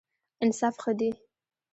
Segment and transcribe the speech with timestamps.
[0.43, 1.09] انصاف ښه دی.